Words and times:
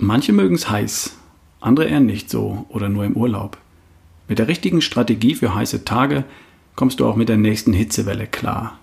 Manche 0.00 0.32
mögen 0.32 0.54
es 0.54 0.70
heiß, 0.70 1.16
andere 1.58 1.86
eher 1.86 1.98
nicht 1.98 2.30
so 2.30 2.66
oder 2.68 2.88
nur 2.88 3.04
im 3.04 3.16
Urlaub. 3.16 3.58
Mit 4.28 4.38
der 4.38 4.46
richtigen 4.46 4.80
Strategie 4.80 5.34
für 5.34 5.56
heiße 5.56 5.84
Tage 5.84 6.22
kommst 6.76 7.00
du 7.00 7.06
auch 7.06 7.16
mit 7.16 7.28
der 7.28 7.36
nächsten 7.36 7.72
Hitzewelle 7.72 8.28
klar. 8.28 8.78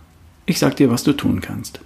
Ich 0.46 0.59
sag 0.59 0.75
dir, 0.75 0.91
was 0.91 1.04
du 1.04 1.13
tun 1.13 1.39
kannst. 1.39 1.79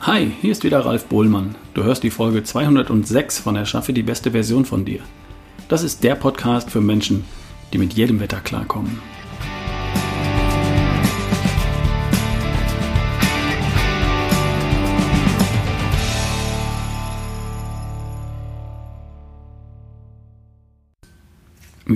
Hi, 0.00 0.32
hier 0.40 0.52
ist 0.52 0.64
wieder 0.64 0.86
Ralf 0.86 1.04
Bohlmann. 1.04 1.54
Du 1.74 1.84
hörst 1.84 2.02
die 2.02 2.10
Folge 2.10 2.44
206 2.44 3.40
von 3.40 3.56
Erschaffe 3.56 3.92
die 3.92 4.02
beste 4.02 4.30
Version 4.30 4.64
von 4.64 4.86
dir. 4.86 5.00
Das 5.68 5.82
ist 5.82 6.02
der 6.02 6.14
Podcast 6.14 6.70
für 6.70 6.80
Menschen, 6.80 7.26
die 7.74 7.78
mit 7.78 7.92
jedem 7.92 8.20
Wetter 8.20 8.40
klarkommen. 8.40 9.17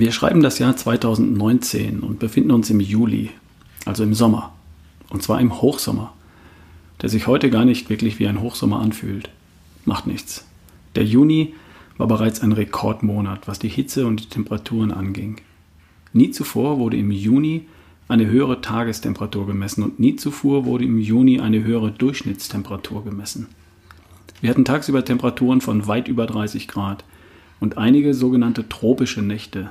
Wir 0.03 0.11
schreiben 0.11 0.43
das 0.43 0.59
Jahr 0.59 0.75
2019 0.75 2.01
und 2.01 2.19
befinden 2.19 2.51
uns 2.51 2.69
im 2.69 2.81
Juli, 2.81 3.29
also 3.85 4.03
im 4.03 4.13
Sommer. 4.13 4.51
Und 5.09 5.23
zwar 5.23 5.39
im 5.39 5.61
Hochsommer, 5.61 6.11
der 7.01 7.07
sich 7.07 7.25
heute 7.25 7.49
gar 7.49 7.63
nicht 7.63 7.89
wirklich 7.89 8.19
wie 8.19 8.27
ein 8.27 8.41
Hochsommer 8.41 8.81
anfühlt. 8.81 9.29
Macht 9.85 10.05
nichts. 10.05 10.45
Der 10.95 11.05
Juni 11.05 11.53
war 11.97 12.07
bereits 12.07 12.41
ein 12.41 12.51
Rekordmonat, 12.51 13.47
was 13.47 13.59
die 13.59 13.69
Hitze 13.69 14.05
und 14.05 14.21
die 14.21 14.27
Temperaturen 14.27 14.91
anging. 14.91 15.37
Nie 16.11 16.31
zuvor 16.31 16.79
wurde 16.79 16.97
im 16.97 17.09
Juni 17.09 17.67
eine 18.09 18.25
höhere 18.25 18.59
Tagestemperatur 18.59 19.47
gemessen 19.47 19.83
und 19.83 20.01
nie 20.01 20.17
zuvor 20.17 20.65
wurde 20.65 20.83
im 20.83 20.99
Juni 20.99 21.39
eine 21.39 21.63
höhere 21.63 21.91
Durchschnittstemperatur 21.91 23.05
gemessen. 23.05 23.47
Wir 24.41 24.49
hatten 24.49 24.65
tagsüber 24.65 25.05
Temperaturen 25.05 25.61
von 25.61 25.87
weit 25.87 26.09
über 26.09 26.25
30 26.25 26.67
Grad 26.67 27.05
und 27.61 27.77
einige 27.77 28.13
sogenannte 28.13 28.67
tropische 28.67 29.21
Nächte, 29.21 29.69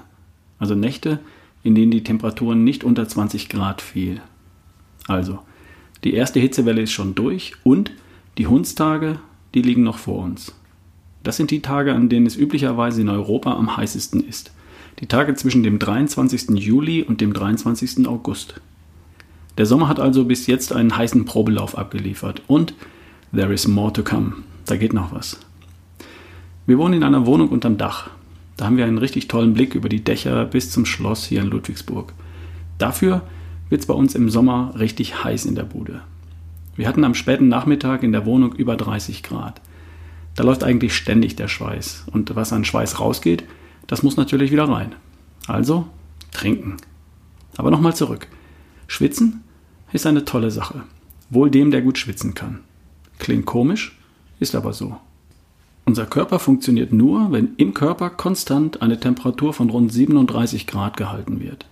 also 0.63 0.77
Nächte, 0.77 1.19
in 1.65 1.75
denen 1.75 1.91
die 1.91 2.05
Temperaturen 2.05 2.63
nicht 2.63 2.85
unter 2.85 3.07
20 3.07 3.49
Grad 3.49 3.83
fiel. 3.83 4.21
Also, 5.09 5.41
die 6.05 6.15
erste 6.15 6.39
Hitzewelle 6.39 6.83
ist 6.83 6.93
schon 6.93 7.17
durch 7.17 7.55
und 7.65 7.91
die 8.39 8.47
Hundstage, 8.47 9.19
die 9.55 9.63
liegen 9.63 9.83
noch 9.83 9.99
vor 9.99 10.23
uns. 10.23 10.55
Das 11.25 11.37
sind 11.37 11.51
die 11.51 11.63
Tage, 11.63 11.93
an 11.95 12.09
denen 12.09 12.27
es 12.27 12.37
üblicherweise 12.37 13.01
in 13.01 13.09
Europa 13.09 13.53
am 13.57 13.77
heißesten 13.77 14.25
ist. 14.25 14.53
Die 15.01 15.07
Tage 15.07 15.35
zwischen 15.35 15.65
dem 15.65 15.81
23. 15.81 16.51
Juli 16.51 17.03
und 17.03 17.21
dem 17.21 17.33
23. 17.33 18.07
August. 18.07 18.61
Der 19.59 19.67
Sommer 19.67 19.89
hat 19.89 19.99
also 19.99 20.25
bis 20.25 20.47
jetzt 20.47 20.73
einen 20.73 20.97
heißen 20.97 21.25
Probelauf 21.25 21.77
abgeliefert 21.77 22.43
und 22.47 22.75
there 23.35 23.53
is 23.53 23.67
more 23.67 23.93
to 23.93 24.05
come. 24.05 24.35
Da 24.67 24.77
geht 24.77 24.93
noch 24.93 25.13
was. 25.13 25.41
Wir 26.67 26.79
wohnen 26.79 26.95
in 26.95 27.03
einer 27.03 27.27
Wohnung 27.27 27.49
unterm 27.49 27.79
Dach. 27.79 28.11
Da 28.57 28.67
haben 28.67 28.77
wir 28.77 28.85
einen 28.85 28.99
richtig 28.99 29.29
tollen 29.29 29.55
Blick 29.55 29.75
über 29.75 29.89
die 29.89 30.05
Dächer 30.05 30.45
bis 30.45 30.71
zum 30.71 30.87
Schloss 30.87 31.25
hier 31.25 31.41
in 31.41 31.49
Ludwigsburg. 31.49 32.13
Dafür 32.79 33.23
wird 33.71 33.81
es 33.81 33.87
bei 33.87 33.95
uns 33.95 34.15
im 34.15 34.29
Sommer 34.29 34.75
richtig 34.79 35.25
heiß 35.25 35.47
in 35.47 35.55
der 35.55 35.65
Bude. 35.65 36.03
Wir 36.77 36.89
hatten 36.89 37.05
am 37.05 37.15
späten 37.15 37.49
Nachmittag 37.49 38.03
in 38.03 38.13
der 38.13 38.27
Wohnung 38.27 38.55
über 38.55 38.77
30 38.77 39.23
Grad. 39.23 39.61
Da 40.35 40.43
läuft 40.43 40.65
eigentlich 40.65 40.95
ständig 40.95 41.37
der 41.37 41.49
Schweiß. 41.49 42.05
Und 42.11 42.35
was 42.35 42.53
an 42.53 42.65
Schweiß 42.65 43.01
rausgeht, 43.01 43.45
das 43.87 44.03
muss 44.03 44.17
natürlich 44.17 44.51
wieder 44.51 44.69
rein. 44.69 44.95
Also 45.47 45.87
trinken. 46.31 46.77
Aber 47.57 47.71
nochmal 47.71 47.95
zurück. 47.95 48.29
Schwitzen 48.87 49.43
ist 49.93 50.07
eine 50.07 50.25
tolle 50.25 50.51
Sache. 50.51 50.85
Wohl 51.31 51.51
dem, 51.51 51.71
der 51.71 51.83
gut 51.83 51.99
schwitzen 51.99 52.35
kann. 52.35 52.61
Klingt 53.19 53.47
komisch, 53.47 53.99
ist 54.41 54.55
aber 54.55 54.73
so. 54.73 54.99
Unser 55.85 56.07
Körper 56.07 56.39
funktioniert 56.39 56.93
nur, 56.93 57.33
wenn 57.33 57.55
im 57.57 57.75
Körper 57.75 58.11
konstant 58.11 58.83
eine 58.83 59.01
Temperatur 59.01 59.53
von 59.53 59.69
rund 59.69 59.93
37 59.93 60.67
Grad 60.67 60.97
gehalten 60.97 61.41
wird. 61.41 61.67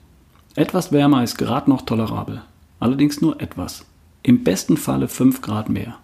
Etwas 0.57 0.91
wärmer 0.91 1.23
ist 1.23 1.39
gerade 1.39 1.71
noch 1.71 1.83
tolerabel, 1.83 2.43
allerdings 2.81 3.21
nur 3.21 3.41
etwas. 3.41 3.87
Im 4.23 4.43
besten 4.43 4.77
Falle 4.77 5.07
5 5.07 5.43
Grad 5.43 5.69
mehr. 5.69 5.97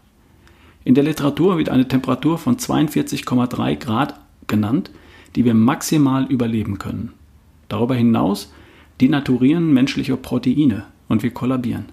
In 0.85 0.95
der 0.95 1.03
Literatur 1.03 1.59
wird 1.59 1.69
eine 1.69 1.89
Temperatur 1.89 2.39
von 2.39 2.57
42,3 2.57 3.75
Grad 3.77 4.15
genannt, 4.47 4.93
die 5.35 5.45
wir 5.45 5.55
maximal 5.55 6.27
überleben 6.27 6.79
können. 6.79 7.13
Darüber 7.69 7.97
hinaus 7.97 8.53
denaturieren 9.01 9.73
menschliche 9.73 10.17
Proteine 10.17 10.85
und 11.09 11.25
wir 11.25 11.33
kollabieren. 11.33 11.87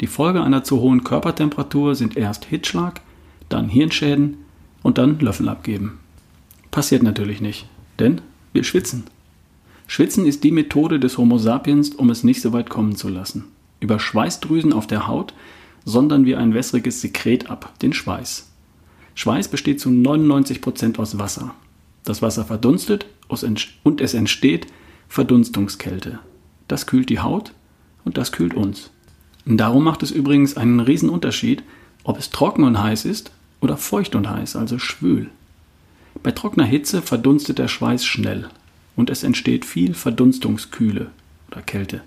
Die 0.00 0.06
Folge 0.06 0.42
einer 0.42 0.64
zu 0.64 0.80
hohen 0.80 1.04
Körpertemperatur 1.04 1.94
sind 1.94 2.16
erst 2.16 2.46
Hitzschlag, 2.46 3.02
dann 3.50 3.68
Hirnschäden, 3.68 4.38
und 4.82 4.98
dann 4.98 5.18
Löffel 5.20 5.48
abgeben. 5.48 5.98
Passiert 6.70 7.02
natürlich 7.02 7.40
nicht, 7.40 7.66
denn 7.98 8.20
wir 8.52 8.64
schwitzen. 8.64 9.04
Schwitzen 9.86 10.26
ist 10.26 10.44
die 10.44 10.52
Methode 10.52 10.98
des 10.98 11.18
Homo 11.18 11.38
sapiens, 11.38 11.90
um 11.90 12.10
es 12.10 12.24
nicht 12.24 12.40
so 12.40 12.52
weit 12.52 12.70
kommen 12.70 12.96
zu 12.96 13.08
lassen. 13.08 13.44
Über 13.80 13.98
Schweißdrüsen 13.98 14.72
auf 14.72 14.86
der 14.86 15.06
Haut 15.06 15.34
sondern 15.84 16.24
wir 16.24 16.38
ein 16.38 16.54
wässriges 16.54 17.00
Sekret 17.00 17.50
ab, 17.50 17.72
den 17.82 17.92
Schweiß. 17.92 18.48
Schweiß 19.14 19.48
besteht 19.48 19.80
zu 19.80 19.90
99% 19.90 20.98
aus 20.98 21.18
Wasser. 21.18 21.54
Das 22.04 22.22
Wasser 22.22 22.44
verdunstet 22.44 23.06
und 23.28 24.00
es 24.00 24.14
entsteht 24.14 24.66
Verdunstungskälte. 25.08 26.18
Das 26.68 26.86
kühlt 26.86 27.10
die 27.10 27.20
Haut 27.20 27.52
und 28.04 28.16
das 28.16 28.32
kühlt 28.32 28.54
uns. 28.54 28.90
Darum 29.44 29.84
macht 29.84 30.02
es 30.02 30.10
übrigens 30.10 30.56
einen 30.56 30.80
Unterschied, 31.10 31.62
ob 32.04 32.18
es 32.18 32.30
trocken 32.30 32.64
und 32.64 32.80
heiß 32.80 33.04
ist 33.04 33.32
oder 33.62 33.78
feucht 33.78 34.14
und 34.14 34.28
heiß, 34.28 34.56
also 34.56 34.78
schwül. 34.78 35.30
Bei 36.22 36.32
trockener 36.32 36.66
Hitze 36.66 37.00
verdunstet 37.00 37.58
der 37.58 37.68
Schweiß 37.68 38.04
schnell 38.04 38.50
und 38.96 39.08
es 39.08 39.22
entsteht 39.22 39.64
viel 39.64 39.94
Verdunstungskühle 39.94 41.10
oder 41.50 41.62
Kälte. 41.62 42.02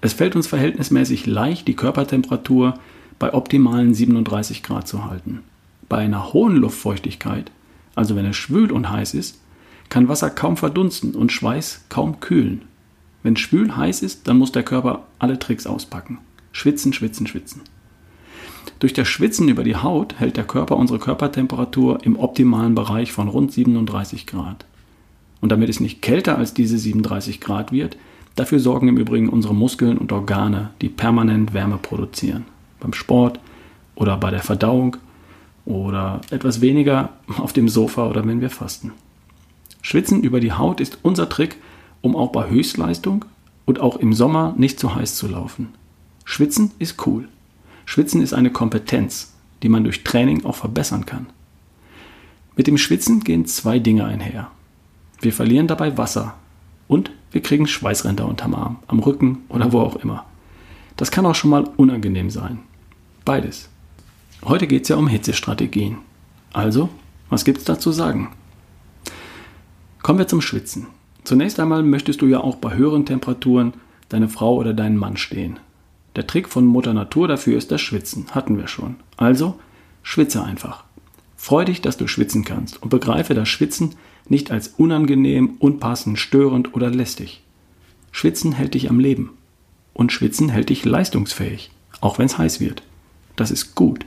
Es 0.00 0.14
fällt 0.14 0.36
uns 0.36 0.46
verhältnismäßig 0.46 1.26
leicht, 1.26 1.68
die 1.68 1.76
Körpertemperatur 1.76 2.78
bei 3.18 3.34
optimalen 3.34 3.94
37 3.94 4.62
Grad 4.62 4.88
zu 4.88 5.04
halten. 5.04 5.40
Bei 5.88 5.98
einer 5.98 6.32
hohen 6.32 6.56
Luftfeuchtigkeit, 6.56 7.50
also 7.94 8.16
wenn 8.16 8.26
es 8.26 8.36
schwül 8.36 8.72
und 8.72 8.90
heiß 8.90 9.14
ist, 9.14 9.40
kann 9.88 10.08
Wasser 10.08 10.30
kaum 10.30 10.56
verdunsten 10.56 11.14
und 11.14 11.32
Schweiß 11.32 11.84
kaum 11.88 12.20
kühlen. 12.20 12.62
Wenn 13.22 13.36
schwül 13.36 13.76
heiß 13.76 14.02
ist, 14.02 14.28
dann 14.28 14.38
muss 14.38 14.52
der 14.52 14.62
Körper 14.62 15.06
alle 15.18 15.38
Tricks 15.38 15.66
auspacken. 15.66 16.18
Schwitzen, 16.52 16.92
schwitzen, 16.92 17.26
schwitzen. 17.26 17.62
Durch 18.78 18.92
das 18.92 19.08
Schwitzen 19.08 19.48
über 19.48 19.64
die 19.64 19.76
Haut 19.76 20.18
hält 20.18 20.36
der 20.36 20.44
Körper 20.44 20.76
unsere 20.76 20.98
Körpertemperatur 20.98 21.98
im 22.04 22.18
optimalen 22.18 22.74
Bereich 22.74 23.12
von 23.12 23.28
rund 23.28 23.52
37 23.52 24.26
Grad. 24.26 24.64
Und 25.40 25.52
damit 25.52 25.68
es 25.68 25.80
nicht 25.80 26.02
kälter 26.02 26.38
als 26.38 26.54
diese 26.54 26.78
37 26.78 27.40
Grad 27.40 27.72
wird, 27.72 27.96
dafür 28.34 28.60
sorgen 28.60 28.88
im 28.88 28.96
Übrigen 28.96 29.28
unsere 29.28 29.54
Muskeln 29.54 29.98
und 29.98 30.12
Organe, 30.12 30.70
die 30.80 30.88
permanent 30.88 31.54
Wärme 31.54 31.78
produzieren. 31.78 32.44
Beim 32.80 32.92
Sport 32.92 33.40
oder 33.94 34.16
bei 34.16 34.30
der 34.30 34.42
Verdauung 34.42 34.96
oder 35.64 36.20
etwas 36.30 36.60
weniger 36.60 37.10
auf 37.38 37.52
dem 37.52 37.68
Sofa 37.68 38.08
oder 38.08 38.26
wenn 38.26 38.40
wir 38.40 38.50
fasten. 38.50 38.92
Schwitzen 39.82 40.22
über 40.22 40.40
die 40.40 40.52
Haut 40.52 40.80
ist 40.80 40.98
unser 41.02 41.28
Trick, 41.28 41.56
um 42.00 42.16
auch 42.16 42.32
bei 42.32 42.48
Höchstleistung 42.48 43.24
und 43.66 43.80
auch 43.80 43.96
im 43.96 44.12
Sommer 44.12 44.54
nicht 44.56 44.80
zu 44.80 44.94
heiß 44.94 45.16
zu 45.16 45.28
laufen. 45.28 45.68
Schwitzen 46.24 46.72
ist 46.78 47.06
cool. 47.06 47.28
Schwitzen 47.86 48.20
ist 48.20 48.34
eine 48.34 48.50
Kompetenz, 48.50 49.32
die 49.62 49.70
man 49.70 49.84
durch 49.84 50.04
Training 50.04 50.44
auch 50.44 50.56
verbessern 50.56 51.06
kann. 51.06 51.26
Mit 52.56 52.66
dem 52.66 52.76
Schwitzen 52.76 53.24
gehen 53.24 53.46
zwei 53.46 53.78
Dinge 53.78 54.04
einher. 54.04 54.50
Wir 55.20 55.32
verlieren 55.32 55.68
dabei 55.68 55.96
Wasser 55.96 56.34
und 56.88 57.10
wir 57.32 57.40
kriegen 57.40 57.66
Schweißränder 57.66 58.26
unterm 58.26 58.54
Arm, 58.54 58.76
am 58.86 58.98
Rücken 58.98 59.38
oder 59.48 59.72
wo 59.72 59.80
auch 59.80 59.96
immer. 59.96 60.26
Das 60.96 61.10
kann 61.10 61.26
auch 61.26 61.34
schon 61.34 61.50
mal 61.50 61.64
unangenehm 61.76 62.30
sein. 62.30 62.58
Beides. 63.24 63.68
Heute 64.44 64.66
geht 64.66 64.82
es 64.82 64.88
ja 64.88 64.96
um 64.96 65.08
Hitzestrategien. 65.08 65.98
Also, 66.52 66.88
was 67.30 67.44
gibt 67.44 67.58
es 67.58 67.64
da 67.64 67.78
zu 67.78 67.92
sagen? 67.92 68.30
Kommen 70.02 70.18
wir 70.18 70.28
zum 70.28 70.40
Schwitzen. 70.40 70.86
Zunächst 71.24 71.58
einmal 71.58 71.82
möchtest 71.82 72.22
du 72.22 72.26
ja 72.26 72.40
auch 72.40 72.56
bei 72.56 72.74
höheren 72.74 73.04
Temperaturen 73.04 73.74
deine 74.08 74.28
Frau 74.28 74.54
oder 74.56 74.72
deinen 74.72 74.96
Mann 74.96 75.16
stehen. 75.16 75.58
Der 76.16 76.26
Trick 76.26 76.48
von 76.48 76.64
Mutter 76.64 76.94
Natur 76.94 77.28
dafür 77.28 77.58
ist 77.58 77.70
das 77.70 77.82
Schwitzen, 77.82 78.26
hatten 78.30 78.56
wir 78.56 78.68
schon. 78.68 78.96
Also, 79.18 79.60
schwitze 80.02 80.42
einfach. 80.42 80.84
Freu 81.36 81.66
dich, 81.66 81.82
dass 81.82 81.98
du 81.98 82.08
schwitzen 82.08 82.42
kannst 82.42 82.82
und 82.82 82.88
begreife 82.88 83.34
das 83.34 83.50
Schwitzen 83.50 83.94
nicht 84.26 84.50
als 84.50 84.68
unangenehm, 84.78 85.56
unpassend, 85.58 86.18
störend 86.18 86.74
oder 86.74 86.88
lästig. 86.90 87.42
Schwitzen 88.12 88.52
hält 88.52 88.72
dich 88.72 88.88
am 88.88 88.98
Leben. 88.98 89.30
Und 89.92 90.10
Schwitzen 90.10 90.48
hält 90.48 90.70
dich 90.70 90.84
leistungsfähig, 90.84 91.70
auch 92.00 92.18
wenn 92.18 92.26
es 92.26 92.38
heiß 92.38 92.60
wird. 92.60 92.82
Das 93.36 93.50
ist 93.50 93.74
gut. 93.74 94.06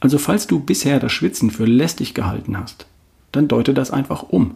Also 0.00 0.18
falls 0.18 0.46
du 0.46 0.60
bisher 0.60 1.00
das 1.00 1.12
Schwitzen 1.12 1.50
für 1.50 1.64
lästig 1.64 2.14
gehalten 2.14 2.58
hast, 2.58 2.86
dann 3.32 3.48
deute 3.48 3.72
das 3.72 3.90
einfach 3.90 4.22
um. 4.22 4.54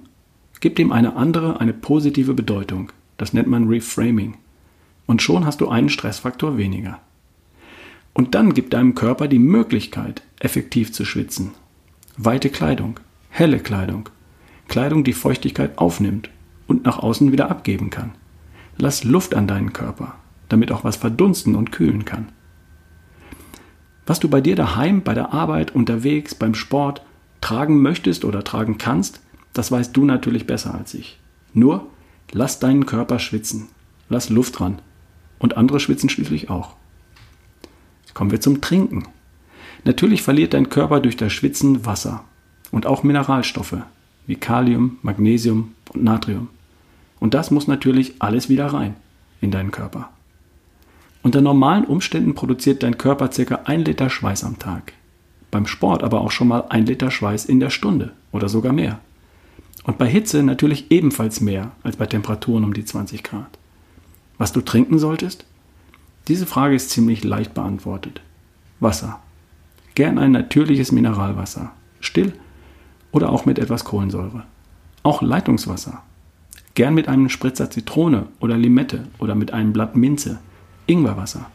Gib 0.60 0.76
dem 0.76 0.92
eine 0.92 1.16
andere, 1.16 1.58
eine 1.58 1.72
positive 1.72 2.34
Bedeutung. 2.34 2.92
Das 3.16 3.32
nennt 3.32 3.48
man 3.48 3.68
Reframing 3.68 4.36
und 5.12 5.20
schon 5.20 5.44
hast 5.44 5.60
du 5.60 5.68
einen 5.68 5.90
Stressfaktor 5.90 6.56
weniger. 6.56 6.98
Und 8.14 8.34
dann 8.34 8.54
gib 8.54 8.70
deinem 8.70 8.94
Körper 8.94 9.28
die 9.28 9.38
Möglichkeit, 9.38 10.22
effektiv 10.40 10.90
zu 10.90 11.04
schwitzen. 11.04 11.50
Weite 12.16 12.48
Kleidung, 12.48 12.98
helle 13.28 13.58
Kleidung, 13.58 14.08
Kleidung, 14.68 15.04
die 15.04 15.12
Feuchtigkeit 15.12 15.76
aufnimmt 15.76 16.30
und 16.66 16.86
nach 16.86 16.98
außen 16.98 17.30
wieder 17.30 17.50
abgeben 17.50 17.90
kann. 17.90 18.12
Lass 18.78 19.04
Luft 19.04 19.34
an 19.34 19.46
deinen 19.46 19.74
Körper, 19.74 20.14
damit 20.48 20.72
auch 20.72 20.82
was 20.82 20.96
verdunsten 20.96 21.56
und 21.56 21.72
kühlen 21.72 22.06
kann. 22.06 22.32
Was 24.06 24.18
du 24.18 24.30
bei 24.30 24.40
dir 24.40 24.56
daheim, 24.56 25.02
bei 25.02 25.12
der 25.12 25.34
Arbeit, 25.34 25.74
unterwegs, 25.74 26.34
beim 26.34 26.54
Sport 26.54 27.02
tragen 27.42 27.82
möchtest 27.82 28.24
oder 28.24 28.44
tragen 28.44 28.78
kannst, 28.78 29.20
das 29.52 29.70
weißt 29.70 29.94
du 29.94 30.06
natürlich 30.06 30.46
besser 30.46 30.72
als 30.72 30.94
ich. 30.94 31.20
Nur 31.52 31.86
lass 32.30 32.60
deinen 32.60 32.86
Körper 32.86 33.18
schwitzen, 33.18 33.68
lass 34.08 34.30
Luft 34.30 34.58
dran 34.58 34.80
und 35.42 35.58
andere 35.58 35.80
schwitzen 35.80 36.08
schließlich 36.08 36.48
auch. 36.48 36.76
Kommen 38.14 38.30
wir 38.30 38.40
zum 38.40 38.62
Trinken. 38.62 39.04
Natürlich 39.84 40.22
verliert 40.22 40.54
dein 40.54 40.70
Körper 40.70 41.00
durch 41.00 41.16
das 41.16 41.32
Schwitzen 41.32 41.84
Wasser 41.84 42.24
und 42.70 42.86
auch 42.86 43.02
Mineralstoffe 43.02 43.76
wie 44.26 44.36
Kalium, 44.36 44.98
Magnesium 45.02 45.74
und 45.92 46.04
Natrium. 46.04 46.48
Und 47.18 47.34
das 47.34 47.50
muss 47.50 47.66
natürlich 47.66 48.14
alles 48.20 48.48
wieder 48.48 48.66
rein 48.66 48.94
in 49.40 49.50
deinen 49.50 49.72
Körper. 49.72 50.10
Unter 51.22 51.40
normalen 51.40 51.84
Umständen 51.84 52.34
produziert 52.34 52.82
dein 52.82 52.98
Körper 52.98 53.28
ca. 53.28 53.54
1 53.64 53.86
Liter 53.86 54.10
Schweiß 54.10 54.44
am 54.44 54.58
Tag. 54.58 54.92
Beim 55.50 55.66
Sport 55.66 56.02
aber 56.02 56.20
auch 56.20 56.30
schon 56.30 56.48
mal 56.48 56.64
1 56.68 56.88
Liter 56.88 57.10
Schweiß 57.10 57.44
in 57.44 57.60
der 57.60 57.70
Stunde 57.70 58.12
oder 58.30 58.48
sogar 58.48 58.72
mehr. 58.72 59.00
Und 59.84 59.98
bei 59.98 60.08
Hitze 60.08 60.42
natürlich 60.42 60.90
ebenfalls 60.90 61.40
mehr 61.40 61.72
als 61.82 61.96
bei 61.96 62.06
Temperaturen 62.06 62.64
um 62.64 62.74
die 62.74 62.84
20 62.84 63.22
Grad. 63.24 63.58
Was 64.38 64.52
du 64.52 64.60
trinken 64.60 64.98
solltest? 64.98 65.44
Diese 66.28 66.46
Frage 66.46 66.74
ist 66.74 66.90
ziemlich 66.90 67.24
leicht 67.24 67.54
beantwortet. 67.54 68.20
Wasser. 68.80 69.20
Gern 69.94 70.18
ein 70.18 70.32
natürliches 70.32 70.92
Mineralwasser. 70.92 71.72
Still 72.00 72.32
oder 73.10 73.30
auch 73.30 73.44
mit 73.44 73.58
etwas 73.58 73.84
Kohlensäure. 73.84 74.44
Auch 75.02 75.22
Leitungswasser. 75.22 76.02
Gern 76.74 76.94
mit 76.94 77.08
einem 77.08 77.28
Spritzer 77.28 77.70
Zitrone 77.70 78.28
oder 78.40 78.56
Limette 78.56 79.08
oder 79.18 79.34
mit 79.34 79.52
einem 79.52 79.72
Blatt 79.72 79.94
Minze. 79.96 80.38
Ingwerwasser. 80.86 81.50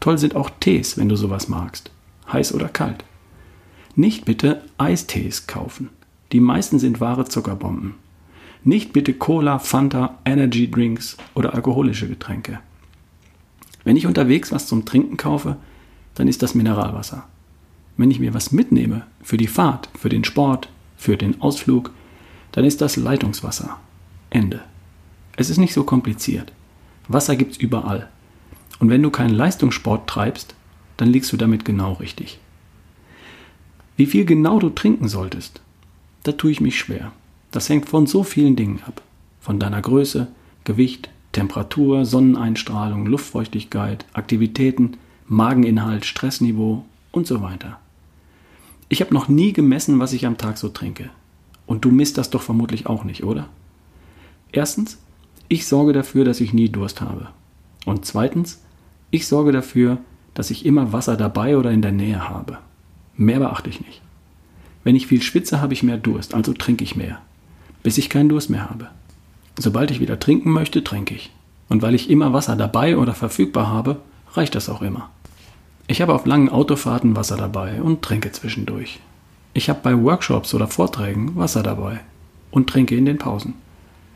Toll 0.00 0.18
sind 0.18 0.36
auch 0.36 0.50
Tees, 0.60 0.96
wenn 0.96 1.08
du 1.08 1.16
sowas 1.16 1.48
magst. 1.48 1.90
Heiß 2.32 2.54
oder 2.54 2.68
kalt. 2.68 3.04
Nicht 3.96 4.24
bitte 4.24 4.62
Eistees 4.78 5.46
kaufen. 5.46 5.90
Die 6.32 6.40
meisten 6.40 6.78
sind 6.78 7.00
wahre 7.00 7.24
Zuckerbomben. 7.24 7.94
Nicht 8.66 8.94
bitte 8.94 9.12
Cola, 9.12 9.58
Fanta, 9.58 10.18
Energy 10.24 10.70
Drinks 10.70 11.18
oder 11.34 11.54
alkoholische 11.54 12.08
Getränke. 12.08 12.60
Wenn 13.84 13.98
ich 13.98 14.06
unterwegs 14.06 14.52
was 14.52 14.66
zum 14.66 14.86
Trinken 14.86 15.18
kaufe, 15.18 15.56
dann 16.14 16.28
ist 16.28 16.42
das 16.42 16.54
Mineralwasser. 16.54 17.26
Wenn 17.98 18.10
ich 18.10 18.20
mir 18.20 18.32
was 18.32 18.52
mitnehme 18.52 19.06
für 19.22 19.36
die 19.36 19.48
Fahrt, 19.48 19.90
für 19.98 20.08
den 20.08 20.24
Sport, 20.24 20.70
für 20.96 21.18
den 21.18 21.42
Ausflug, 21.42 21.90
dann 22.52 22.64
ist 22.64 22.80
das 22.80 22.96
Leitungswasser. 22.96 23.78
Ende. 24.30 24.62
Es 25.36 25.50
ist 25.50 25.58
nicht 25.58 25.74
so 25.74 25.84
kompliziert. 25.84 26.50
Wasser 27.06 27.36
gibt's 27.36 27.58
überall. 27.58 28.08
Und 28.78 28.88
wenn 28.88 29.02
du 29.02 29.10
keinen 29.10 29.34
Leistungssport 29.34 30.08
treibst, 30.08 30.54
dann 30.96 31.08
liegst 31.08 31.30
du 31.32 31.36
damit 31.36 31.66
genau 31.66 31.92
richtig. 31.92 32.38
Wie 33.96 34.06
viel 34.06 34.24
genau 34.24 34.58
du 34.58 34.70
trinken 34.70 35.08
solltest, 35.08 35.60
da 36.22 36.32
tue 36.32 36.50
ich 36.50 36.62
mich 36.62 36.78
schwer. 36.78 37.12
Das 37.54 37.68
hängt 37.68 37.88
von 37.88 38.08
so 38.08 38.24
vielen 38.24 38.56
Dingen 38.56 38.80
ab. 38.84 39.00
Von 39.38 39.60
deiner 39.60 39.80
Größe, 39.80 40.26
Gewicht, 40.64 41.08
Temperatur, 41.30 42.04
Sonneneinstrahlung, 42.04 43.06
Luftfeuchtigkeit, 43.06 44.06
Aktivitäten, 44.12 44.96
Mageninhalt, 45.28 46.04
Stressniveau 46.04 46.84
und 47.12 47.28
so 47.28 47.42
weiter. 47.42 47.78
Ich 48.88 49.00
habe 49.00 49.14
noch 49.14 49.28
nie 49.28 49.52
gemessen, 49.52 50.00
was 50.00 50.12
ich 50.12 50.26
am 50.26 50.36
Tag 50.36 50.58
so 50.58 50.68
trinke. 50.68 51.10
Und 51.64 51.84
du 51.84 51.92
misst 51.92 52.18
das 52.18 52.28
doch 52.28 52.42
vermutlich 52.42 52.86
auch 52.86 53.04
nicht, 53.04 53.22
oder? 53.22 53.48
Erstens, 54.50 54.98
ich 55.46 55.68
sorge 55.68 55.92
dafür, 55.92 56.24
dass 56.24 56.40
ich 56.40 56.54
nie 56.54 56.70
Durst 56.70 57.00
habe. 57.00 57.28
Und 57.86 58.04
zweitens, 58.04 58.64
ich 59.12 59.28
sorge 59.28 59.52
dafür, 59.52 59.98
dass 60.34 60.50
ich 60.50 60.66
immer 60.66 60.92
Wasser 60.92 61.16
dabei 61.16 61.56
oder 61.56 61.70
in 61.70 61.82
der 61.82 61.92
Nähe 61.92 62.28
habe. 62.28 62.58
Mehr 63.16 63.38
beachte 63.38 63.70
ich 63.70 63.80
nicht. 63.80 64.02
Wenn 64.82 64.96
ich 64.96 65.06
viel 65.06 65.22
schwitze, 65.22 65.60
habe 65.60 65.72
ich 65.72 65.84
mehr 65.84 65.98
Durst, 65.98 66.34
also 66.34 66.52
trinke 66.52 66.82
ich 66.82 66.96
mehr, 66.96 67.20
bis 67.84 67.98
ich 67.98 68.10
keinen 68.10 68.28
Durst 68.28 68.50
mehr 68.50 68.68
habe. 68.68 68.88
Sobald 69.56 69.92
ich 69.92 70.00
wieder 70.00 70.18
trinken 70.18 70.50
möchte, 70.50 70.82
trinke 70.82 71.14
ich. 71.14 71.30
Und 71.68 71.82
weil 71.82 71.94
ich 71.94 72.10
immer 72.10 72.32
Wasser 72.32 72.56
dabei 72.56 72.96
oder 72.96 73.14
verfügbar 73.14 73.68
habe, 73.68 73.98
reicht 74.32 74.56
das 74.56 74.68
auch 74.68 74.82
immer. 74.82 75.10
Ich 75.86 76.02
habe 76.02 76.14
auf 76.14 76.26
langen 76.26 76.48
Autofahrten 76.48 77.14
Wasser 77.14 77.36
dabei 77.36 77.80
und 77.80 78.02
trinke 78.02 78.32
zwischendurch. 78.32 78.98
Ich 79.52 79.68
habe 79.68 79.80
bei 79.82 80.02
Workshops 80.02 80.54
oder 80.54 80.66
Vorträgen 80.66 81.36
Wasser 81.36 81.62
dabei 81.62 82.00
und 82.50 82.68
trinke 82.68 82.96
in 82.96 83.04
den 83.04 83.18
Pausen. 83.18 83.54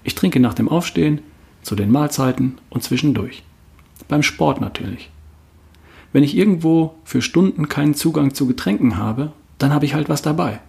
Ich 0.02 0.14
trinke 0.14 0.40
nach 0.40 0.54
dem 0.54 0.68
Aufstehen, 0.68 1.20
zu 1.62 1.76
den 1.76 1.90
Mahlzeiten 1.90 2.58
und 2.70 2.82
zwischendurch. 2.82 3.42
Beim 4.08 4.22
Sport 4.22 4.60
natürlich. 4.60 5.10
Wenn 6.12 6.22
ich 6.22 6.36
irgendwo 6.36 6.94
für 7.04 7.20
Stunden 7.20 7.68
keinen 7.68 7.94
Zugang 7.94 8.32
zu 8.32 8.46
Getränken 8.46 8.96
habe, 8.96 9.32
dann 9.58 9.74
habe 9.74 9.84
ich 9.84 9.92
halt 9.92 10.08
was 10.08 10.22
dabei. 10.22 10.60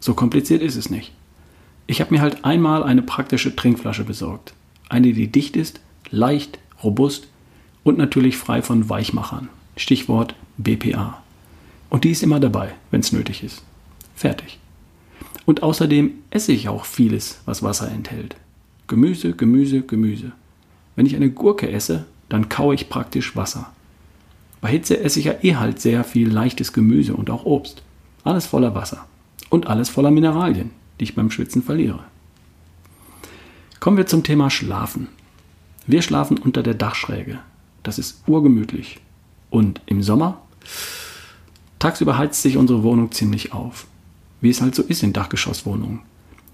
So 0.00 0.14
kompliziert 0.14 0.62
ist 0.62 0.76
es 0.76 0.90
nicht. 0.90 1.12
Ich 1.90 2.02
habe 2.02 2.14
mir 2.14 2.20
halt 2.20 2.44
einmal 2.44 2.82
eine 2.82 3.00
praktische 3.00 3.56
Trinkflasche 3.56 4.04
besorgt. 4.04 4.52
Eine, 4.90 5.14
die 5.14 5.26
dicht 5.28 5.56
ist, 5.56 5.80
leicht, 6.10 6.58
robust 6.84 7.28
und 7.82 7.96
natürlich 7.96 8.36
frei 8.36 8.60
von 8.60 8.90
Weichmachern. 8.90 9.48
Stichwort 9.74 10.34
BPA. 10.58 11.22
Und 11.88 12.04
die 12.04 12.10
ist 12.10 12.22
immer 12.22 12.40
dabei, 12.40 12.74
wenn 12.90 13.00
es 13.00 13.12
nötig 13.12 13.42
ist. 13.42 13.62
Fertig. 14.14 14.58
Und 15.46 15.62
außerdem 15.62 16.10
esse 16.28 16.52
ich 16.52 16.68
auch 16.68 16.84
vieles, 16.84 17.40
was 17.46 17.62
Wasser 17.62 17.90
enthält. 17.90 18.36
Gemüse, 18.86 19.32
Gemüse, 19.32 19.80
Gemüse. 19.80 20.32
Wenn 20.94 21.06
ich 21.06 21.16
eine 21.16 21.30
Gurke 21.30 21.72
esse, 21.72 22.04
dann 22.28 22.50
kaue 22.50 22.74
ich 22.74 22.90
praktisch 22.90 23.34
Wasser. 23.34 23.72
Bei 24.60 24.68
Hitze 24.68 25.00
esse 25.00 25.20
ich 25.20 25.24
ja 25.24 25.36
eh 25.40 25.54
halt 25.54 25.80
sehr 25.80 26.04
viel 26.04 26.28
leichtes 26.28 26.74
Gemüse 26.74 27.14
und 27.14 27.30
auch 27.30 27.46
Obst. 27.46 27.82
Alles 28.24 28.44
voller 28.44 28.74
Wasser. 28.74 29.06
Und 29.48 29.68
alles 29.68 29.88
voller 29.88 30.10
Mineralien 30.10 30.70
die 30.98 31.04
ich 31.04 31.14
beim 31.14 31.30
Schwitzen 31.30 31.62
verliere. 31.62 32.04
Kommen 33.80 33.96
wir 33.96 34.06
zum 34.06 34.24
Thema 34.24 34.50
Schlafen. 34.50 35.08
Wir 35.86 36.02
schlafen 36.02 36.36
unter 36.36 36.62
der 36.62 36.74
Dachschräge. 36.74 37.38
Das 37.82 37.98
ist 37.98 38.22
urgemütlich. 38.26 39.00
Und 39.50 39.80
im 39.86 40.02
Sommer? 40.02 40.42
Tagsüber 41.78 42.18
heizt 42.18 42.42
sich 42.42 42.56
unsere 42.56 42.82
Wohnung 42.82 43.12
ziemlich 43.12 43.52
auf. 43.52 43.86
Wie 44.40 44.50
es 44.50 44.60
halt 44.60 44.74
so 44.74 44.82
ist 44.82 45.02
in 45.02 45.12
Dachgeschosswohnungen. 45.12 46.00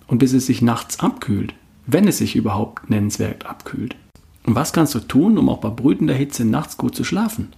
Und 0.07 0.18
bis 0.18 0.35
es 0.35 0.47
sich 0.47 0.61
nachts 0.61 1.00
abkühlt, 1.00 1.54
wenn 1.87 2.07
es 2.07 2.18
sich 2.18 2.37
überhaupt 2.37 2.90
nennenswert 2.90 3.47
abkühlt. 3.47 3.97
Und 4.45 4.54
was 4.54 4.75
kannst 4.75 4.95
du 4.95 5.00
tun, 5.00 5.38
um 5.38 5.49
auch 5.49 5.59
bei 5.59 5.71
brütender 5.71 6.14
Hitze 6.14 6.45
nachts 6.45 6.76
gut 6.76 6.95
zu 6.95 7.04
schlafen? 7.04 7.54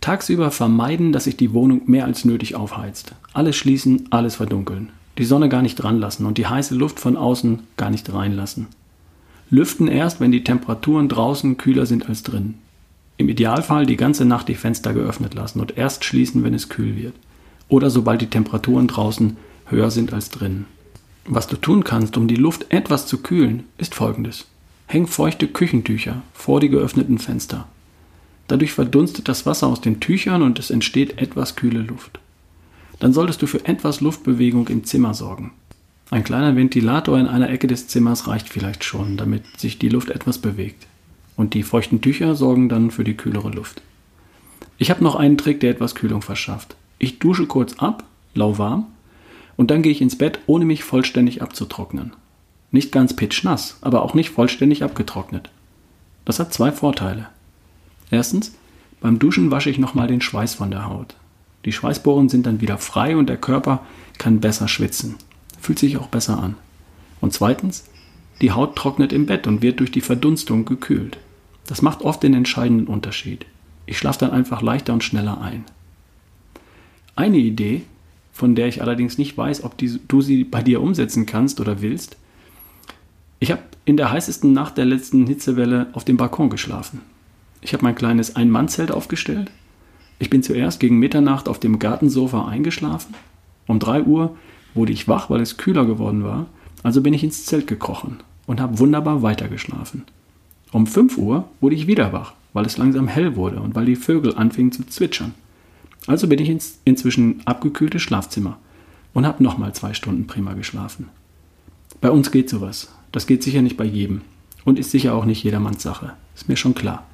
Tagsüber 0.00 0.52
vermeiden, 0.52 1.12
dass 1.12 1.24
sich 1.24 1.36
die 1.36 1.52
Wohnung 1.52 1.82
mehr 1.86 2.04
als 2.04 2.24
nötig 2.24 2.54
aufheizt. 2.54 3.14
Alles 3.32 3.56
schließen, 3.56 4.06
alles 4.10 4.36
verdunkeln 4.36 4.92
die 5.20 5.26
Sonne 5.26 5.50
gar 5.50 5.60
nicht 5.60 5.76
dran 5.76 6.00
lassen 6.00 6.24
und 6.24 6.38
die 6.38 6.46
heiße 6.46 6.74
Luft 6.74 6.98
von 6.98 7.14
außen 7.14 7.60
gar 7.76 7.90
nicht 7.90 8.10
reinlassen. 8.10 8.68
Lüften 9.50 9.86
erst, 9.86 10.18
wenn 10.18 10.32
die 10.32 10.44
Temperaturen 10.44 11.10
draußen 11.10 11.58
kühler 11.58 11.84
sind 11.84 12.08
als 12.08 12.22
drin. 12.22 12.54
Im 13.18 13.28
Idealfall 13.28 13.84
die 13.84 13.98
ganze 13.98 14.24
Nacht 14.24 14.48
die 14.48 14.54
Fenster 14.54 14.94
geöffnet 14.94 15.34
lassen 15.34 15.60
und 15.60 15.76
erst 15.76 16.06
schließen, 16.06 16.42
wenn 16.42 16.54
es 16.54 16.70
kühl 16.70 16.96
wird. 16.96 17.12
Oder 17.68 17.90
sobald 17.90 18.22
die 18.22 18.30
Temperaturen 18.30 18.86
draußen 18.86 19.36
höher 19.66 19.90
sind 19.90 20.14
als 20.14 20.30
drin. 20.30 20.64
Was 21.26 21.46
du 21.46 21.56
tun 21.56 21.84
kannst, 21.84 22.16
um 22.16 22.26
die 22.26 22.36
Luft 22.36 22.72
etwas 22.72 23.06
zu 23.06 23.18
kühlen, 23.18 23.64
ist 23.76 23.94
folgendes. 23.94 24.46
Häng 24.86 25.06
feuchte 25.06 25.48
Küchentücher 25.48 26.22
vor 26.32 26.60
die 26.60 26.70
geöffneten 26.70 27.18
Fenster. 27.18 27.68
Dadurch 28.48 28.72
verdunstet 28.72 29.28
das 29.28 29.44
Wasser 29.44 29.66
aus 29.66 29.82
den 29.82 30.00
Tüchern 30.00 30.40
und 30.40 30.58
es 30.58 30.70
entsteht 30.70 31.20
etwas 31.20 31.56
kühle 31.56 31.82
Luft 31.82 32.20
dann 33.00 33.12
solltest 33.12 33.42
du 33.42 33.46
für 33.46 33.64
etwas 33.66 34.00
Luftbewegung 34.00 34.68
im 34.68 34.84
Zimmer 34.84 35.14
sorgen. 35.14 35.52
Ein 36.10 36.24
kleiner 36.24 36.54
Ventilator 36.54 37.18
in 37.18 37.26
einer 37.26 37.50
Ecke 37.50 37.66
des 37.66 37.88
Zimmers 37.88 38.28
reicht 38.28 38.48
vielleicht 38.48 38.84
schon, 38.84 39.16
damit 39.16 39.44
sich 39.58 39.78
die 39.78 39.88
Luft 39.88 40.10
etwas 40.10 40.38
bewegt. 40.38 40.86
Und 41.36 41.54
die 41.54 41.62
feuchten 41.62 42.00
Tücher 42.00 42.34
sorgen 42.34 42.68
dann 42.68 42.90
für 42.90 43.04
die 43.04 43.16
kühlere 43.16 43.50
Luft. 43.50 43.82
Ich 44.76 44.90
habe 44.90 45.04
noch 45.04 45.14
einen 45.14 45.38
Trick, 45.38 45.60
der 45.60 45.70
etwas 45.70 45.94
Kühlung 45.94 46.22
verschafft. 46.22 46.76
Ich 46.98 47.18
dusche 47.18 47.46
kurz 47.46 47.74
ab, 47.78 48.04
lauwarm, 48.34 48.86
und 49.56 49.70
dann 49.70 49.82
gehe 49.82 49.92
ich 49.92 50.00
ins 50.00 50.16
Bett, 50.16 50.40
ohne 50.46 50.64
mich 50.64 50.84
vollständig 50.84 51.42
abzutrocknen. 51.42 52.12
Nicht 52.70 52.92
ganz 52.92 53.14
pitschnass, 53.14 53.78
aber 53.80 54.02
auch 54.02 54.14
nicht 54.14 54.30
vollständig 54.30 54.82
abgetrocknet. 54.82 55.50
Das 56.24 56.38
hat 56.38 56.52
zwei 56.52 56.72
Vorteile. 56.72 57.28
Erstens, 58.10 58.54
beim 59.00 59.18
Duschen 59.18 59.50
wasche 59.50 59.70
ich 59.70 59.78
nochmal 59.78 60.08
den 60.08 60.20
Schweiß 60.20 60.54
von 60.54 60.70
der 60.70 60.86
Haut. 60.86 61.14
Die 61.64 61.72
Schweißporen 61.72 62.28
sind 62.28 62.46
dann 62.46 62.60
wieder 62.60 62.78
frei 62.78 63.16
und 63.16 63.28
der 63.28 63.36
Körper 63.36 63.84
kann 64.18 64.40
besser 64.40 64.68
schwitzen. 64.68 65.16
Fühlt 65.60 65.78
sich 65.78 65.96
auch 65.98 66.08
besser 66.08 66.42
an. 66.42 66.56
Und 67.20 67.32
zweitens, 67.32 67.84
die 68.40 68.52
Haut 68.52 68.76
trocknet 68.76 69.12
im 69.12 69.26
Bett 69.26 69.46
und 69.46 69.62
wird 69.62 69.80
durch 69.80 69.90
die 69.90 70.00
Verdunstung 70.00 70.64
gekühlt. 70.64 71.18
Das 71.66 71.82
macht 71.82 72.02
oft 72.02 72.22
den 72.22 72.34
entscheidenden 72.34 72.86
Unterschied. 72.86 73.46
Ich 73.86 73.98
schlafe 73.98 74.20
dann 74.20 74.30
einfach 74.30 74.62
leichter 74.62 74.94
und 74.94 75.04
schneller 75.04 75.40
ein. 75.40 75.64
Eine 77.16 77.38
Idee, 77.38 77.82
von 78.32 78.54
der 78.54 78.68
ich 78.68 78.80
allerdings 78.80 79.18
nicht 79.18 79.36
weiß, 79.36 79.64
ob 79.64 79.76
die, 79.76 80.00
du 80.08 80.22
sie 80.22 80.44
bei 80.44 80.62
dir 80.62 80.80
umsetzen 80.80 81.26
kannst 81.26 81.60
oder 81.60 81.82
willst. 81.82 82.16
Ich 83.38 83.50
habe 83.50 83.62
in 83.84 83.96
der 83.96 84.10
heißesten 84.10 84.52
Nacht 84.52 84.78
der 84.78 84.86
letzten 84.86 85.26
Hitzewelle 85.26 85.88
auf 85.92 86.04
dem 86.04 86.16
Balkon 86.16 86.48
geschlafen. 86.48 87.02
Ich 87.60 87.74
habe 87.74 87.84
mein 87.84 87.94
kleines 87.94 88.36
Ein-Mann-Zelt 88.36 88.90
aufgestellt. 88.90 89.50
Ich 90.20 90.28
bin 90.28 90.42
zuerst 90.42 90.80
gegen 90.80 90.98
Mitternacht 90.98 91.48
auf 91.48 91.58
dem 91.58 91.78
Gartensofa 91.78 92.46
eingeschlafen. 92.46 93.14
Um 93.66 93.78
3 93.78 94.02
Uhr 94.04 94.36
wurde 94.74 94.92
ich 94.92 95.08
wach, 95.08 95.30
weil 95.30 95.40
es 95.40 95.56
kühler 95.56 95.86
geworden 95.86 96.22
war. 96.22 96.46
Also 96.82 97.00
bin 97.00 97.14
ich 97.14 97.24
ins 97.24 97.46
Zelt 97.46 97.66
gekrochen 97.66 98.18
und 98.46 98.60
habe 98.60 98.78
wunderbar 98.78 99.22
weitergeschlafen. 99.22 100.04
Um 100.72 100.86
5 100.86 101.16
Uhr 101.16 101.48
wurde 101.62 101.74
ich 101.74 101.86
wieder 101.86 102.12
wach, 102.12 102.34
weil 102.52 102.66
es 102.66 102.76
langsam 102.76 103.08
hell 103.08 103.34
wurde 103.34 103.60
und 103.60 103.74
weil 103.74 103.86
die 103.86 103.96
Vögel 103.96 104.36
anfingen 104.36 104.72
zu 104.72 104.86
zwitschern. 104.86 105.34
Also 106.06 106.28
bin 106.28 106.38
ich 106.38 106.50
ins 106.50 106.80
inzwischen 106.84 107.40
abgekühlte 107.46 107.98
Schlafzimmer 107.98 108.58
und 109.14 109.26
habe 109.26 109.42
nochmal 109.42 109.74
zwei 109.74 109.94
Stunden 109.94 110.26
prima 110.26 110.52
geschlafen. 110.52 111.08
Bei 112.02 112.10
uns 112.10 112.30
geht 112.30 112.50
sowas. 112.50 112.92
Das 113.10 113.26
geht 113.26 113.42
sicher 113.42 113.62
nicht 113.62 113.78
bei 113.78 113.84
jedem 113.84 114.20
und 114.66 114.78
ist 114.78 114.90
sicher 114.90 115.14
auch 115.14 115.24
nicht 115.24 115.42
jedermanns 115.42 115.82
Sache. 115.82 116.12
Ist 116.34 116.50
mir 116.50 116.56
schon 116.56 116.74
klar. 116.74 117.06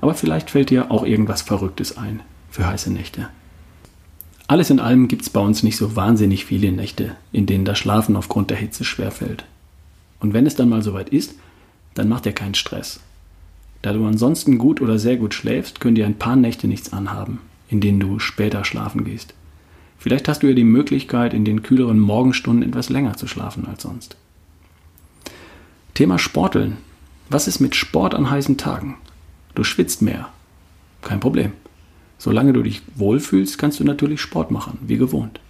Aber 0.00 0.14
vielleicht 0.14 0.48
fällt 0.48 0.70
dir 0.70 0.90
auch 0.90 1.04
irgendwas 1.04 1.42
Verrücktes 1.42 1.98
ein 1.98 2.20
für 2.50 2.66
heiße 2.66 2.92
Nächte. 2.92 3.28
Alles 4.46 4.70
in 4.70 4.80
allem 4.80 5.08
gibt 5.08 5.22
es 5.22 5.30
bei 5.30 5.40
uns 5.40 5.62
nicht 5.62 5.76
so 5.76 5.94
wahnsinnig 5.94 6.46
viele 6.46 6.72
Nächte, 6.72 7.16
in 7.32 7.44
denen 7.44 7.66
das 7.66 7.78
Schlafen 7.78 8.16
aufgrund 8.16 8.50
der 8.50 8.56
Hitze 8.56 8.84
schwerfällt. 8.84 9.44
Und 10.20 10.32
wenn 10.32 10.46
es 10.46 10.56
dann 10.56 10.70
mal 10.70 10.82
soweit 10.82 11.10
ist, 11.10 11.34
dann 11.94 12.08
macht 12.08 12.24
dir 12.24 12.32
keinen 12.32 12.54
Stress. 12.54 13.00
Da 13.82 13.92
du 13.92 14.04
ansonsten 14.06 14.58
gut 14.58 14.80
oder 14.80 14.98
sehr 14.98 15.16
gut 15.16 15.34
schläfst, 15.34 15.80
können 15.80 15.94
dir 15.94 16.06
ein 16.06 16.18
paar 16.18 16.36
Nächte 16.36 16.66
nichts 16.66 16.92
anhaben, 16.92 17.40
in 17.68 17.80
denen 17.80 18.00
du 18.00 18.18
später 18.18 18.64
schlafen 18.64 19.04
gehst. 19.04 19.34
Vielleicht 19.98 20.28
hast 20.28 20.42
du 20.42 20.46
ja 20.46 20.54
die 20.54 20.64
Möglichkeit, 20.64 21.34
in 21.34 21.44
den 21.44 21.62
kühleren 21.62 21.98
Morgenstunden 21.98 22.68
etwas 22.68 22.88
länger 22.88 23.16
zu 23.16 23.26
schlafen 23.26 23.66
als 23.66 23.82
sonst. 23.82 24.16
Thema 25.94 26.18
Sporteln. 26.18 26.78
Was 27.28 27.48
ist 27.48 27.60
mit 27.60 27.74
Sport 27.74 28.14
an 28.14 28.30
heißen 28.30 28.56
Tagen? 28.56 28.96
Du 29.54 29.64
schwitzt 29.64 30.00
mehr. 30.00 30.28
Kein 31.02 31.20
Problem. 31.20 31.52
Solange 32.18 32.52
du 32.52 32.62
dich 32.62 32.82
wohlfühlst, 32.96 33.58
kannst 33.58 33.78
du 33.80 33.84
natürlich 33.84 34.20
Sport 34.20 34.50
machen, 34.50 34.78
wie 34.82 34.96
gewohnt. 34.96 35.40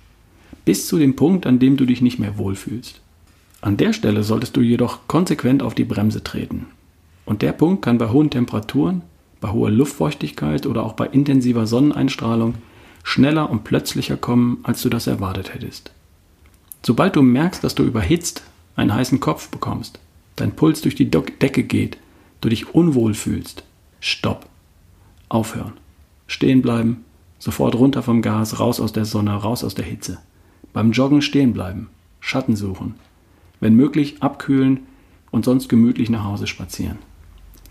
Bis 0.64 0.87
zu 0.87 0.98
dem 0.98 1.16
Punkt, 1.16 1.46
an 1.46 1.58
dem 1.58 1.76
du 1.76 1.87
dich 1.87 2.02
nicht 2.02 2.18
mehr 2.18 2.37
wohlfühlst. 2.37 3.00
An 3.60 3.76
der 3.76 3.92
Stelle 3.92 4.22
solltest 4.22 4.56
du 4.56 4.60
jedoch 4.60 5.00
konsequent 5.08 5.62
auf 5.62 5.75
die 5.75 5.84
Bremse 5.84 6.22
treten. 6.22 6.66
Und 7.25 7.42
der 7.42 7.52
Punkt 7.52 7.82
kann 7.82 7.98
bei 7.98 8.10
hohen 8.10 8.30
Temperaturen, 8.30 9.02
bei 9.40 9.50
hoher 9.50 9.70
Luftfeuchtigkeit 9.70 10.66
oder 10.66 10.84
auch 10.84 10.92
bei 10.92 11.06
intensiver 11.06 11.66
Sonneneinstrahlung 11.66 12.54
schneller 13.02 13.48
und 13.48 13.64
plötzlicher 13.64 14.16
kommen, 14.16 14.58
als 14.62 14.82
du 14.82 14.88
das 14.88 15.06
erwartet 15.06 15.54
hättest. 15.54 15.92
Sobald 16.84 17.16
du 17.16 17.22
merkst, 17.22 17.64
dass 17.64 17.75
du 17.75 17.82
überhitzt, 17.82 18.42
einen 18.76 18.94
heißen 18.94 19.20
Kopf 19.20 19.48
bekommst, 19.48 19.98
dein 20.37 20.54
Puls 20.54 20.82
durch 20.82 20.94
die 20.94 21.10
Decke 21.10 21.64
geht, 21.64 21.98
du 22.40 22.48
dich 22.48 22.75
unwohl 22.75 23.14
fühlst, 23.14 23.64
stopp. 24.00 24.46
Aufhören. 25.28 25.72
Stehen 26.28 26.62
bleiben, 26.62 27.04
sofort 27.40 27.75
runter 27.75 28.02
vom 28.04 28.23
Gas, 28.23 28.61
raus 28.61 28.78
aus 28.78 28.92
der 28.92 29.04
Sonne, 29.04 29.32
raus 29.32 29.64
aus 29.64 29.75
der 29.75 29.85
Hitze. 29.85 30.18
Beim 30.73 30.92
Joggen 30.92 31.23
stehen 31.23 31.52
bleiben, 31.52 31.88
Schatten 32.20 32.54
suchen, 32.54 32.94
wenn 33.58 33.75
möglich 33.75 34.23
abkühlen 34.23 34.80
und 35.30 35.44
sonst 35.44 35.68
gemütlich 35.68 36.11
nach 36.11 36.25
Hause 36.25 36.47
spazieren. 36.47 36.99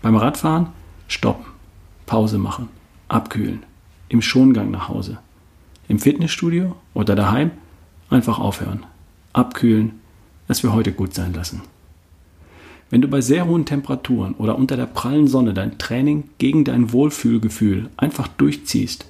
Beim 0.02 0.16
Radfahren 0.16 0.66
stoppen, 1.06 1.46
Pause 2.04 2.38
machen, 2.38 2.68
abkühlen, 3.08 3.62
im 4.08 4.20
Schongang 4.20 4.70
nach 4.70 4.88
Hause. 4.88 5.18
Im 5.86 5.98
Fitnessstudio 5.98 6.76
oder 6.92 7.14
daheim 7.14 7.52
einfach 8.10 8.38
aufhören, 8.38 8.84
abkühlen, 9.32 10.00
es 10.48 10.60
für 10.60 10.72
heute 10.72 10.92
gut 10.92 11.14
sein 11.14 11.32
lassen. 11.32 11.62
Wenn 12.90 13.02
du 13.02 13.08
bei 13.08 13.20
sehr 13.20 13.46
hohen 13.46 13.66
Temperaturen 13.66 14.34
oder 14.34 14.56
unter 14.56 14.76
der 14.76 14.86
prallen 14.86 15.28
Sonne 15.28 15.52
dein 15.52 15.78
Training 15.78 16.24
gegen 16.38 16.64
dein 16.64 16.92
Wohlfühlgefühl 16.92 17.90
einfach 17.96 18.28
durchziehst, 18.28 19.06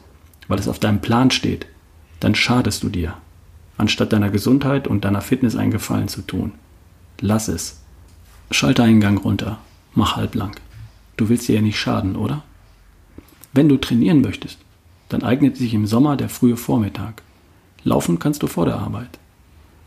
weil 0.48 0.58
es 0.58 0.68
auf 0.68 0.78
deinem 0.78 1.00
Plan 1.00 1.30
steht, 1.30 1.66
dann 2.20 2.34
schadest 2.34 2.82
du 2.82 2.88
dir, 2.88 3.14
anstatt 3.76 4.12
deiner 4.12 4.30
Gesundheit 4.30 4.88
und 4.88 5.04
deiner 5.04 5.20
Fitness 5.20 5.54
einen 5.54 5.70
Gefallen 5.70 6.08
zu 6.08 6.22
tun. 6.22 6.52
Lass 7.20 7.48
es. 7.48 7.80
Schalte 8.50 8.82
einen 8.82 9.00
Gang 9.00 9.22
runter. 9.22 9.58
Mach 9.94 10.16
halblang. 10.16 10.52
Du 11.16 11.28
willst 11.28 11.48
dir 11.48 11.56
ja 11.56 11.62
nicht 11.62 11.78
schaden, 11.78 12.16
oder? 12.16 12.42
Wenn 13.52 13.68
du 13.68 13.76
trainieren 13.76 14.20
möchtest, 14.20 14.58
dann 15.08 15.22
eignet 15.22 15.56
sich 15.56 15.74
im 15.74 15.86
Sommer 15.86 16.16
der 16.16 16.28
frühe 16.28 16.56
Vormittag. 16.56 17.22
Laufen 17.84 18.18
kannst 18.18 18.42
du 18.42 18.46
vor 18.46 18.66
der 18.66 18.78
Arbeit. 18.78 19.18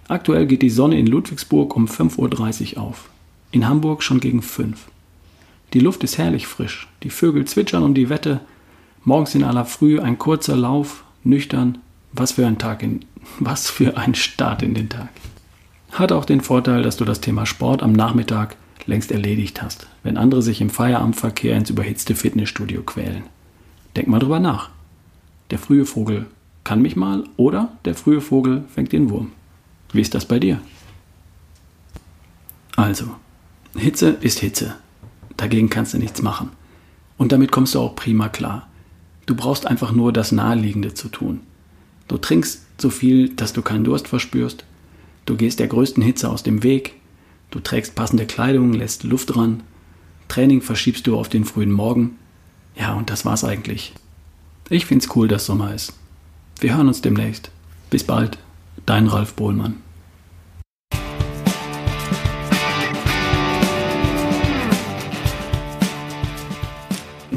Aktuell 0.08 0.46
geht 0.46 0.62
die 0.62 0.70
Sonne 0.70 0.98
in 0.98 1.08
Ludwigsburg 1.08 1.76
um 1.76 1.86
5.30 1.86 2.76
Uhr 2.76 2.84
auf. 2.84 3.10
In 3.52 3.68
Hamburg 3.68 4.02
schon 4.02 4.22
gegen 4.22 4.42
5. 4.42 4.88
Die 5.74 5.82
Luft 5.82 6.04
ist 6.04 6.18
herrlich 6.18 6.48
frisch. 6.48 6.88
Die 7.04 7.10
Vögel 7.10 7.46
zwitschern 7.46 7.84
um 7.84 7.94
die 7.94 8.10
Wette. 8.10 8.40
Morgens 9.04 9.36
in 9.36 9.44
aller 9.44 9.66
Früh 9.66 10.00
ein 10.00 10.18
kurzer 10.18 10.56
Lauf, 10.56 11.04
nüchtern. 11.24 11.80
Was 12.14 12.34
für 12.34 12.48
ein 12.48 12.58
Tag 12.58 12.82
in, 12.82 13.06
was 13.40 13.70
für 13.70 13.98
ein 13.98 14.16
Start 14.16 14.64
in 14.64 14.74
den 14.74 14.88
Tag. 14.88 15.10
Hat 15.92 16.14
auch 16.14 16.24
den 16.24 16.40
Vorteil, 16.40 16.82
dass 16.82 16.96
du 16.96 17.04
das 17.04 17.20
Thema 17.20 17.46
Sport 17.46 17.84
am 17.84 17.92
Nachmittag 17.92 18.56
längst 18.86 19.12
erledigt 19.12 19.62
hast, 19.62 19.88
wenn 20.04 20.18
andere 20.18 20.42
sich 20.42 20.62
im 20.62 20.70
Feierabendverkehr 20.70 21.56
ins 21.56 21.70
überhitzte 21.70 22.16
Fitnessstudio 22.16 22.82
quälen. 22.84 23.24
Denk 23.96 24.08
mal 24.08 24.20
drüber 24.20 24.40
nach. 24.40 24.70
Der 25.52 25.60
frühe 25.60 25.86
Vogel 25.86 26.28
kann 26.64 26.82
mich 26.82 26.96
mal 26.96 27.26
oder 27.36 27.74
der 27.84 27.96
frühe 27.96 28.22
Vogel 28.22 28.64
fängt 28.74 28.94
den 28.94 29.10
Wurm. 29.10 29.34
Wie 29.92 30.02
ist 30.02 30.16
das 30.16 30.26
bei 30.26 30.40
dir? 30.40 30.62
Also, 32.78 33.12
Hitze 33.76 34.18
ist 34.22 34.40
Hitze. 34.40 34.76
Dagegen 35.38 35.70
kannst 35.70 35.94
du 35.94 35.98
nichts 35.98 36.22
machen. 36.22 36.50
Und 37.18 37.32
damit 37.32 37.52
kommst 37.52 37.76
du 37.76 37.80
auch 37.80 37.96
prima 37.96 38.30
klar. 38.30 38.68
Du 39.26 39.36
brauchst 39.36 39.66
einfach 39.66 39.92
nur 39.92 40.12
das 40.12 40.32
Naheliegende 40.32 40.94
zu 40.94 41.08
tun. 41.08 41.42
Du 42.08 42.18
trinkst 42.18 42.66
so 42.78 42.90
viel, 42.90 43.30
dass 43.30 43.54
du 43.54 43.62
keinen 43.62 43.84
Durst 43.84 44.08
verspürst. 44.08 44.66
Du 45.26 45.38
gehst 45.38 45.60
der 45.60 45.68
größten 45.68 46.04
Hitze 46.04 46.30
aus 46.30 46.44
dem 46.44 46.64
Weg. 46.64 46.96
Du 47.52 47.60
trägst 47.60 47.96
passende 47.96 48.26
Kleidung, 48.26 48.74
lässt 48.74 49.04
Luft 49.04 49.36
ran. 49.36 49.64
Training 50.28 50.62
verschiebst 50.62 51.08
du 51.08 51.18
auf 51.18 51.30
den 51.30 51.46
frühen 51.46 51.72
Morgen. 51.72 52.18
Ja, 52.76 52.94
und 52.94 53.10
das 53.10 53.26
war's 53.26 53.44
eigentlich. 53.44 53.94
Ich 54.70 54.86
find's 54.86 55.10
cool, 55.16 55.28
dass 55.28 55.46
Sommer 55.46 55.74
ist. 55.74 55.94
Wir 56.60 56.76
hören 56.76 56.88
uns 56.88 57.02
demnächst. 57.02 57.52
Bis 57.90 58.04
bald. 58.04 58.38
Dein 58.86 59.08
Ralf 59.08 59.34
Bohlmann. 59.34 59.78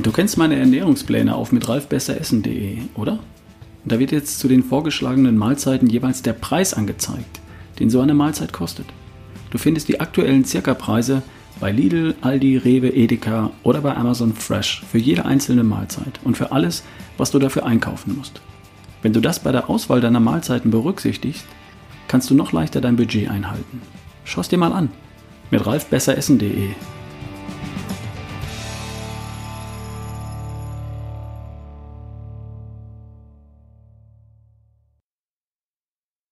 Du 0.04 0.12
kennst 0.12 0.38
meine 0.38 0.54
Ernährungspläne 0.56 1.34
auf 1.34 1.50
mit 1.50 1.68
ralfbesseressen.de, 1.68 2.78
oder? 2.94 3.18
Da 3.84 3.98
wird 3.98 4.12
jetzt 4.12 4.38
zu 4.38 4.46
den 4.46 4.62
vorgeschlagenen 4.62 5.36
Mahlzeiten 5.36 5.90
jeweils 5.90 6.22
der 6.22 6.34
Preis 6.34 6.72
angezeigt 6.72 7.40
den 7.78 7.90
so 7.90 8.00
eine 8.00 8.14
Mahlzeit 8.14 8.52
kostet. 8.52 8.86
Du 9.50 9.58
findest 9.58 9.88
die 9.88 10.00
aktuellen 10.00 10.44
Circa-Preise 10.44 11.22
bei 11.60 11.70
Lidl, 11.70 12.14
Aldi, 12.20 12.56
Rewe, 12.56 12.88
Edeka 12.88 13.50
oder 13.62 13.80
bei 13.80 13.96
Amazon 13.96 14.32
Fresh 14.32 14.82
für 14.90 14.98
jede 14.98 15.24
einzelne 15.24 15.62
Mahlzeit 15.62 16.20
und 16.24 16.36
für 16.36 16.52
alles, 16.52 16.82
was 17.16 17.30
du 17.30 17.38
dafür 17.38 17.64
einkaufen 17.64 18.16
musst. 18.16 18.40
Wenn 19.02 19.12
du 19.12 19.20
das 19.20 19.40
bei 19.40 19.52
der 19.52 19.70
Auswahl 19.70 20.00
deiner 20.00 20.20
Mahlzeiten 20.20 20.70
berücksichtigst, 20.70 21.46
kannst 22.08 22.30
du 22.30 22.34
noch 22.34 22.52
leichter 22.52 22.80
dein 22.80 22.96
Budget 22.96 23.30
einhalten. 23.30 23.82
Schau 24.24 24.40
es 24.40 24.48
dir 24.48 24.58
mal 24.58 24.72
an 24.72 24.88
mit 25.50 25.64
ralfbesseressen.de 25.64 26.70